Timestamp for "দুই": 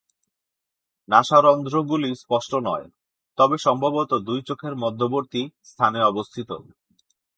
4.27-4.39